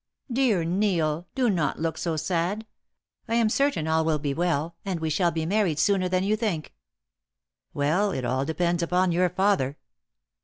Dear 0.33 0.63
Neil, 0.63 1.27
do 1.35 1.43
you 1.43 1.49
not 1.51 1.77
took 1.79 1.95
so 1.95 2.15
sad. 2.15 2.65
I 3.27 3.35
am 3.35 3.49
certain 3.49 3.87
all 3.87 4.03
will 4.03 4.17
be 4.17 4.33
well, 4.33 4.75
and 4.83 4.99
we 4.99 5.11
shall 5.11 5.29
be 5.29 5.45
married 5.45 5.77
sooner 5.77 6.09
than 6.09 6.23
you 6.23 6.35
think." 6.35 6.73
"Well, 7.71 8.09
it 8.09 8.25
all 8.25 8.43
depends 8.43 8.81
upon 8.81 9.11
your 9.11 9.29
father." 9.29 9.77